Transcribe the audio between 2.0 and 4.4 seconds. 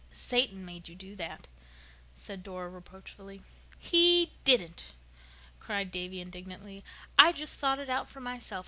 said Dora reproachfully. "He